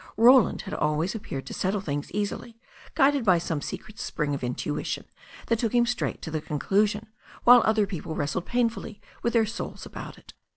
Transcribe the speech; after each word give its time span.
Roland 0.17 0.63
had 0.63 0.73
always 0.73 1.13
appeared 1.13 1.45
to 1.45 1.53
settle 1.53 1.79
things 1.79 2.11
easily, 2.11 2.59
guided 2.95 3.23
by 3.23 3.37
some 3.37 3.61
secret 3.61 3.99
spring 3.99 4.33
of 4.33 4.43
intuition 4.43 5.05
that 5.45 5.59
took 5.59 5.75
him 5.75 5.85
straight 5.85 6.23
to 6.23 6.35
a 6.35 6.41
con 6.41 6.57
clusion 6.57 7.05
while 7.43 7.61
other 7.67 7.85
people 7.85 8.15
wrestled 8.15 8.47
painfully 8.47 8.99
with 9.21 9.33
their 9.33 9.45
souls 9.45 9.85
about 9.85 10.17
it. 10.17 10.33